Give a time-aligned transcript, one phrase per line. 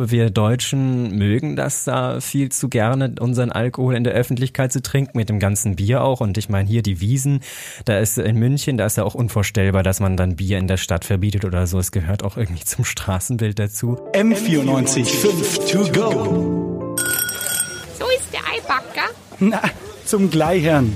[0.00, 5.18] Wir Deutschen mögen das da viel zu gerne, unseren Alkohol in der Öffentlichkeit zu trinken,
[5.18, 6.20] mit dem ganzen Bier auch.
[6.20, 7.40] Und ich meine, hier die Wiesen,
[7.84, 10.76] da ist in München, da ist ja auch unvorstellbar, dass man dann Bier in der
[10.76, 11.80] Stadt verbietet oder so.
[11.80, 13.98] Es gehört auch irgendwie zum Straßenbild dazu.
[14.12, 16.96] M94 5 to go.
[17.98, 19.10] So ist der Eibacker.
[19.40, 19.62] Na,
[20.04, 20.92] zum Gleichern.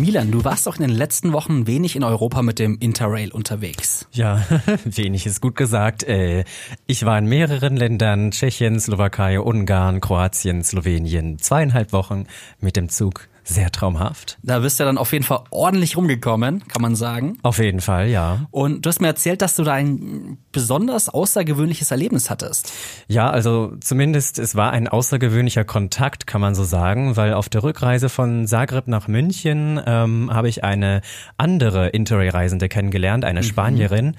[0.00, 4.06] Milan, du warst doch in den letzten Wochen wenig in Europa mit dem Interrail unterwegs.
[4.12, 4.42] Ja,
[4.84, 6.04] wenig ist gut gesagt.
[6.04, 6.44] Äh,
[6.86, 12.24] ich war in mehreren Ländern, Tschechien, Slowakei, Ungarn, Kroatien, Slowenien, zweieinhalb Wochen
[12.60, 14.38] mit dem Zug sehr traumhaft.
[14.42, 17.38] Da bist du dann auf jeden Fall ordentlich rumgekommen, kann man sagen.
[17.42, 18.46] Auf jeden Fall, ja.
[18.50, 22.72] Und du hast mir erzählt, dass du da ein besonders außergewöhnliches Erlebnis hattest.
[23.08, 27.62] Ja, also zumindest es war ein außergewöhnlicher Kontakt, kann man so sagen, weil auf der
[27.62, 31.00] Rückreise von Zagreb nach München ähm, habe ich eine
[31.36, 33.44] andere Interrail-Reisende kennengelernt, eine mhm.
[33.44, 34.16] Spanierin.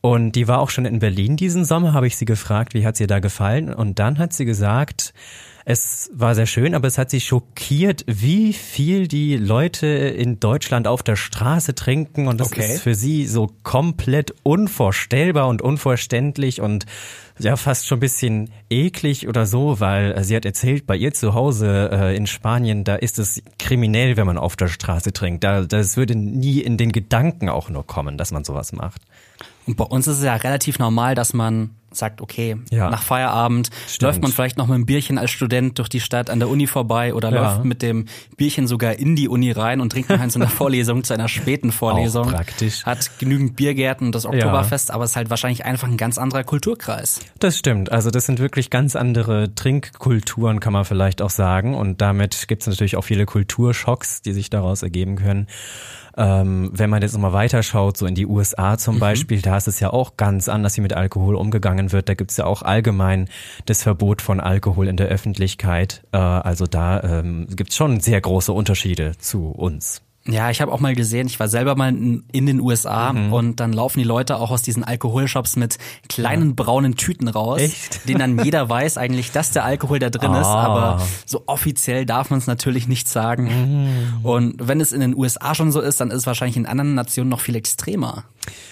[0.00, 2.96] Und die war auch schon in Berlin diesen Sommer, habe ich sie gefragt, wie hat
[2.96, 3.72] sie da gefallen?
[3.72, 5.14] Und dann hat sie gesagt,
[5.64, 10.88] es war sehr schön, aber es hat sie schockiert, wie viel die Leute in Deutschland
[10.88, 12.74] auf der Straße trinken und das okay.
[12.74, 16.86] ist für sie so komplett unvorstellbar und unverständlich und
[17.38, 21.34] ja fast schon ein bisschen eklig oder so, weil sie hat erzählt, bei ihr zu
[21.34, 25.44] Hause äh, in Spanien, da ist es kriminell, wenn man auf der Straße trinkt.
[25.44, 29.02] Da, das würde nie in den Gedanken auch nur kommen, dass man sowas macht.
[29.66, 32.90] Und bei uns ist es ja relativ normal, dass man sagt, okay, ja.
[32.90, 34.02] nach Feierabend Stimmt.
[34.02, 36.66] läuft man vielleicht noch mit einem Bierchen als Student durch die Stadt an der Uni
[36.66, 37.42] vorbei oder ja.
[37.42, 40.50] läuft mit dem Bierchen sogar in die Uni rein und trinkt noch eins in der
[40.62, 42.26] Vorlesung zu einer späten Vorlesung.
[42.26, 42.84] Auch praktisch.
[42.84, 44.94] Hat genügend Biergärten und das Oktoberfest, ja.
[44.94, 47.20] aber es ist halt wahrscheinlich einfach ein ganz anderer Kulturkreis.
[47.38, 47.92] Das stimmt.
[47.92, 51.74] Also das sind wirklich ganz andere Trinkkulturen, kann man vielleicht auch sagen.
[51.74, 55.46] Und damit gibt es natürlich auch viele Kulturschocks, die sich daraus ergeben können.
[56.16, 59.00] Ähm, wenn man jetzt nochmal weiterschaut, so in die USA zum mhm.
[59.00, 62.08] Beispiel, da ist es ja auch ganz anders, wie mit Alkohol umgegangen wird.
[62.08, 63.28] Da gibt es ja auch allgemein
[63.66, 66.04] das Verbot von Alkohol in der Öffentlichkeit.
[66.12, 70.02] Äh, also da ähm, gibt es schon sehr große Unterschiede zu uns.
[70.24, 73.32] Ja, ich habe auch mal gesehen, ich war selber mal in, in den USA mhm.
[73.32, 76.54] und dann laufen die Leute auch aus diesen Alkoholshops mit kleinen ja.
[76.54, 78.08] braunen Tüten raus, Echt?
[78.08, 80.40] denen dann jeder weiß eigentlich, dass der Alkohol da drin ah.
[80.40, 84.20] ist, aber so offiziell darf man es natürlich nicht sagen.
[84.20, 84.24] Mhm.
[84.24, 86.94] Und wenn es in den USA schon so ist, dann ist es wahrscheinlich in anderen
[86.94, 88.24] Nationen noch viel extremer.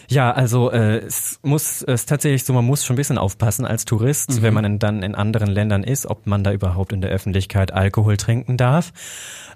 [0.08, 3.84] Ja, also äh, es muss es tatsächlich so, man muss schon ein bisschen aufpassen als
[3.84, 4.42] Tourist, mhm.
[4.42, 7.72] wenn man in, dann in anderen Ländern ist, ob man da überhaupt in der Öffentlichkeit
[7.72, 8.92] Alkohol trinken darf.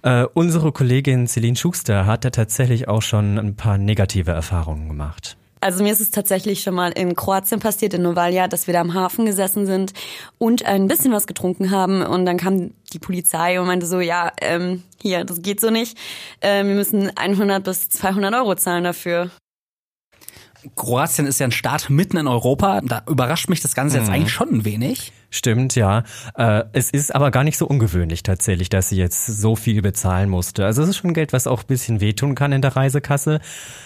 [0.03, 5.37] Äh, unsere Kollegin Celine Schuster hat da tatsächlich auch schon ein paar negative Erfahrungen gemacht.
[5.65, 8.83] Also mir ist es tatsächlich schon mal in Kroatien passiert, in Novalja, dass wir da
[8.83, 9.95] am Hafen gesessen sind
[10.37, 12.03] und ein bisschen was getrunken haben.
[12.03, 15.97] Und dann kam die Polizei und meinte so, ja, ähm, hier, das geht so nicht.
[16.43, 19.31] Ähm, wir müssen 100 bis 200 Euro zahlen dafür.
[20.77, 22.81] Kroatien ist ja ein Staat mitten in Europa.
[22.83, 24.15] Da überrascht mich das Ganze jetzt mhm.
[24.15, 25.13] eigentlich schon ein wenig.
[25.31, 26.05] Stimmt, ja.
[26.37, 30.31] Äh, es ist aber gar nicht so ungewöhnlich tatsächlich, dass sie jetzt so viel bezahlen
[30.31, 30.65] musste.
[30.65, 33.41] Also es ist schon Geld, was auch ein bisschen wehtun kann in der Reisekasse.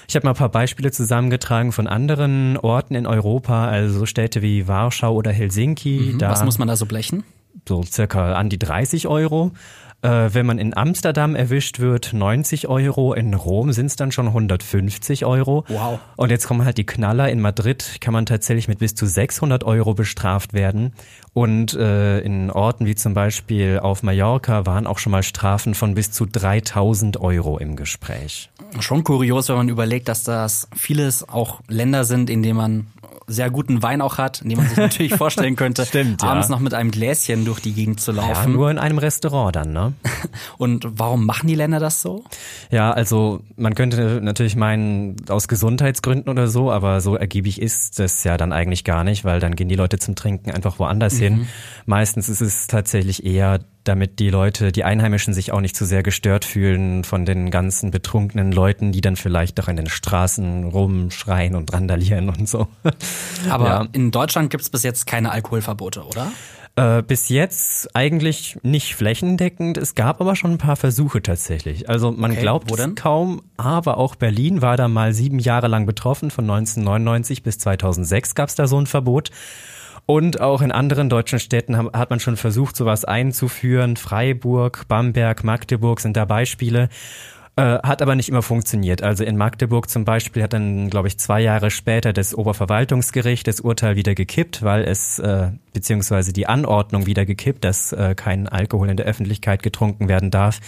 [0.09, 4.69] Ich habe mal ein paar Beispiele zusammengetragen von anderen Orten in Europa, also Städte wie
[4.69, 6.13] Warschau oder Helsinki.
[6.15, 6.21] Mhm.
[6.21, 7.25] was muss man da so blechen?
[7.67, 9.53] So circa an die 30 Euro.
[10.01, 13.15] Äh, wenn man in Amsterdam erwischt wird, 90 Euro.
[13.15, 15.65] In Rom sind es dann schon 150 Euro.
[15.67, 15.99] Wow.
[16.15, 17.29] Und jetzt kommen halt die Knaller.
[17.31, 20.93] In Madrid kann man tatsächlich mit bis zu 600 Euro bestraft werden.
[21.33, 25.95] Und äh, in Orten wie zum Beispiel auf Mallorca waren auch schon mal Strafen von
[25.95, 28.51] bis zu 3000 Euro im Gespräch.
[28.79, 32.87] Schon kurios, wenn man überlegt, dass das vieles auch Länder sind, in denen man
[33.29, 36.55] sehr guten Wein auch hat, dem man sich natürlich vorstellen könnte, Stimmt, abends ja.
[36.55, 38.33] noch mit einem Gläschen durch die Gegend zu laufen.
[38.35, 39.93] Ja, nur in einem Restaurant dann, ne?
[40.59, 42.25] Und warum machen die Länder das so?
[42.71, 48.25] Ja, also man könnte natürlich meinen, aus Gesundheitsgründen oder so, aber so ergiebig ist das
[48.25, 51.19] ja dann eigentlich gar nicht, weil dann gehen die Leute zum Trinken einfach woanders mhm.
[51.19, 51.49] hin.
[51.87, 56.03] Meistens ist es tatsächlich eher damit die Leute, die Einheimischen sich auch nicht zu sehr
[56.03, 61.55] gestört fühlen von den ganzen betrunkenen Leuten, die dann vielleicht doch in den Straßen rumschreien
[61.55, 62.69] und randalieren und so.
[63.49, 63.89] Aber ja.
[63.93, 66.33] in Deutschland gibt es bis jetzt keine Alkoholverbote, oder?
[66.79, 69.77] Äh, bis jetzt eigentlich nicht flächendeckend.
[69.79, 71.89] Es gab aber schon ein paar Versuche tatsächlich.
[71.89, 75.87] Also man okay, glaubt es kaum, aber auch Berlin war da mal sieben Jahre lang
[75.87, 76.31] betroffen.
[76.31, 79.31] Von 1999 bis 2006 gab es da so ein Verbot.
[80.11, 83.99] Und auch in anderen deutschen Städten hat man schon versucht, sowas einzuführen.
[83.99, 86.89] Freiburg, Bamberg, Magdeburg sind da Beispiele.
[87.59, 89.03] Äh, hat aber nicht immer funktioniert.
[89.03, 93.59] Also in Magdeburg zum Beispiel hat dann, glaube ich, zwei Jahre später das Oberverwaltungsgericht das
[93.59, 98.91] Urteil wieder gekippt, weil es, äh, beziehungsweise die Anordnung wieder gekippt, dass äh, kein Alkohol
[98.91, 100.61] in der Öffentlichkeit getrunken werden darf,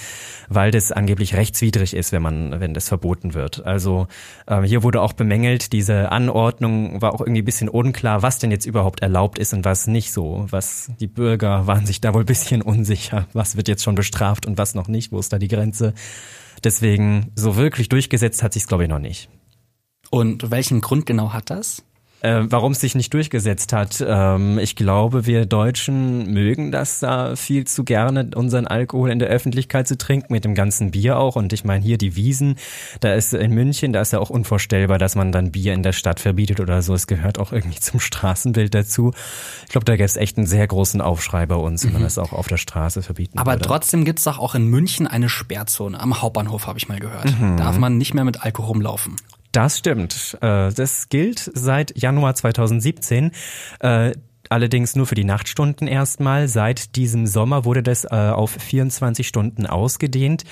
[0.48, 3.64] weil das angeblich rechtswidrig ist, wenn man, wenn das verboten wird.
[3.64, 4.08] Also
[4.48, 8.50] äh, hier wurde auch bemängelt, diese Anordnung war auch irgendwie ein bisschen unklar, was denn
[8.50, 10.46] jetzt überhaupt erlaubt ist und was nicht so.
[10.50, 14.44] Was die Bürger waren sich da wohl ein bisschen unsicher, was wird jetzt schon bestraft
[14.44, 15.94] und was noch nicht, wo ist da die Grenze.
[16.64, 19.28] Deswegen so wirklich durchgesetzt hat sich glaube ich noch nicht.
[20.10, 21.82] Und welchen Grund genau hat das?
[22.22, 27.34] Äh, Warum es sich nicht durchgesetzt hat, ähm, ich glaube, wir Deutschen mögen das da
[27.36, 31.36] viel zu gerne, unseren Alkohol in der Öffentlichkeit zu trinken, mit dem ganzen Bier auch.
[31.36, 32.56] Und ich meine, hier die Wiesen,
[33.00, 35.92] da ist in München, da ist ja auch unvorstellbar, dass man dann Bier in der
[35.92, 36.94] Stadt verbietet oder so.
[36.94, 39.12] Es gehört auch irgendwie zum Straßenbild dazu.
[39.64, 42.18] Ich glaube, da gäbe es echt einen sehr großen Aufschrei bei uns, wenn man das
[42.18, 43.64] auch auf der Straße verbieten Aber würde.
[43.64, 45.98] trotzdem gibt's doch auch in München eine Sperrzone.
[45.98, 47.34] Am Hauptbahnhof habe ich mal gehört.
[47.56, 49.16] Darf man nicht mehr mit Alkohol rumlaufen.
[49.52, 50.38] Das stimmt.
[50.40, 53.32] Äh, Das gilt seit Januar 2017.
[53.80, 54.12] äh,
[54.50, 56.48] Allerdings nur für die Nachtstunden erstmal.
[56.48, 60.42] Seit diesem Sommer wurde das äh, auf 24 Stunden ausgedehnt.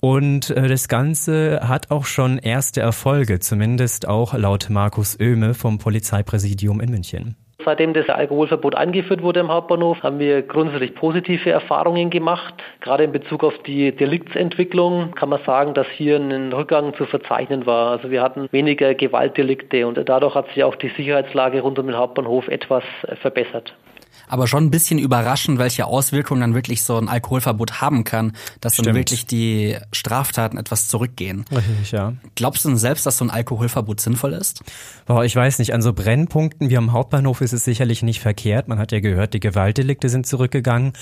[0.00, 5.78] Und äh, das Ganze hat auch schon erste Erfolge, zumindest auch laut Markus Oehme vom
[5.78, 7.36] Polizeipräsidium in München.
[7.68, 12.54] Seitdem das Alkoholverbot eingeführt wurde im Hauptbahnhof, haben wir grundsätzlich positive Erfahrungen gemacht.
[12.80, 17.66] Gerade in Bezug auf die Deliktsentwicklung kann man sagen, dass hier ein Rückgang zu verzeichnen
[17.66, 17.90] war.
[17.90, 21.98] Also wir hatten weniger Gewaltdelikte und dadurch hat sich auch die Sicherheitslage rund um den
[21.98, 22.84] Hauptbahnhof etwas
[23.20, 23.74] verbessert.
[24.26, 28.76] Aber schon ein bisschen überraschend, welche Auswirkungen dann wirklich so ein Alkoholverbot haben kann, dass
[28.76, 28.96] dann Stimmt.
[28.96, 31.44] wirklich die Straftaten etwas zurückgehen.
[31.50, 32.14] Richtig, ja.
[32.34, 34.62] Glaubst du denn selbst, dass so ein Alkoholverbot sinnvoll ist?
[35.06, 38.68] Boah, ich weiß nicht, an so Brennpunkten wie am Hauptbahnhof ist es sicherlich nicht verkehrt.
[38.68, 40.92] Man hat ja gehört, die Gewaltdelikte sind zurückgegangen.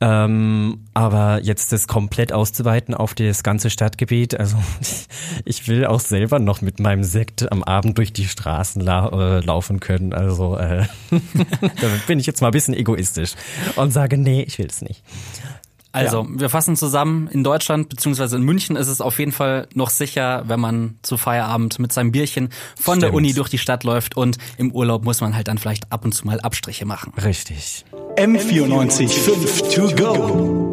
[0.00, 4.56] Ähm, aber jetzt das komplett auszuweiten auf das ganze Stadtgebiet, also
[5.44, 9.40] ich will auch selber noch mit meinem Sekt am Abend durch die Straßen la äh,
[9.40, 10.12] laufen können.
[10.12, 13.32] Also äh, da bin ich jetzt mal ein bisschen egoistisch
[13.76, 15.02] und sage, nee, ich will es nicht.
[15.92, 19.90] Also, wir fassen zusammen, in Deutschland beziehungsweise in München ist es auf jeden Fall noch
[19.90, 23.16] sicher, wenn man zu Feierabend mit seinem Bierchen von der Stimmt.
[23.16, 26.12] Uni durch die Stadt läuft und im Urlaub muss man halt dann vielleicht ab und
[26.12, 27.12] zu mal Abstriche machen.
[27.14, 27.84] Richtig.
[28.16, 30.70] M94 5 to go.